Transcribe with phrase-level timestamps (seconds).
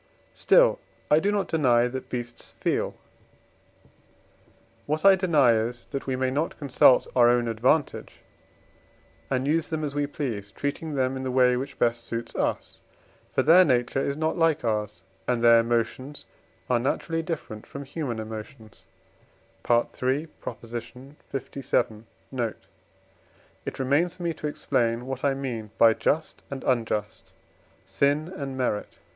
[0.33, 0.79] Still
[1.11, 2.95] I do not deny that beasts feel:
[4.87, 8.19] what I deny is, that we may not consult our own advantage
[9.29, 12.79] and use them as we please, treating them in the way which best suits us;
[13.35, 16.25] for their nature is not like ours, and their emotions
[16.67, 18.81] are naturally different from human emotions
[19.69, 19.85] (III.
[19.93, 20.25] lvii.
[22.31, 22.65] note).
[23.67, 27.31] It remains for me to explain what I mean by just and unjust,
[27.85, 28.97] sin and merit.